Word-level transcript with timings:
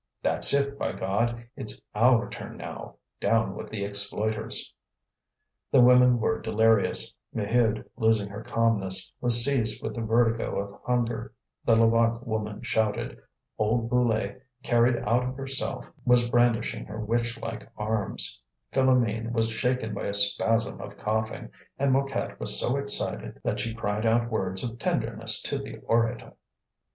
"That's 0.23 0.51
it, 0.51 0.79
by 0.79 0.93
God! 0.93 1.45
it's 1.55 1.79
our 1.93 2.27
turn 2.27 2.57
now! 2.57 2.95
Down 3.19 3.53
with 3.53 3.69
the 3.69 3.83
exploiters." 3.85 4.73
The 5.71 5.79
women 5.79 6.19
were 6.19 6.41
delirious; 6.41 7.15
Maheude, 7.35 7.85
losing 7.97 8.27
her 8.29 8.41
calmness, 8.41 9.13
was 9.21 9.45
seized 9.45 9.83
with 9.83 9.93
the 9.93 10.01
vertigo 10.01 10.57
of 10.57 10.81
hunger, 10.87 11.35
the 11.65 11.75
Levaque 11.75 12.25
woman 12.25 12.63
shouted, 12.63 13.19
old 13.59 13.91
Brulé, 13.91 14.41
carried 14.63 14.95
out 15.07 15.21
of 15.23 15.35
herself, 15.37 15.85
was 16.03 16.27
brandishing 16.31 16.85
her 16.87 16.99
witch 16.99 17.39
like 17.39 17.69
arms, 17.77 18.41
Philoméne 18.73 19.31
was 19.31 19.49
shaken 19.49 19.93
by 19.93 20.07
a 20.07 20.15
spasm 20.15 20.81
of 20.81 20.97
coughing, 20.97 21.51
and 21.77 21.93
Mouquette 21.93 22.39
was 22.39 22.59
so 22.59 22.75
excited 22.77 23.39
that 23.43 23.59
she 23.59 23.75
cried 23.75 24.07
out 24.07 24.31
words 24.31 24.63
of 24.63 24.79
tenderness 24.79 25.39
to 25.43 25.59
the 25.59 25.77
orator. 25.85 26.33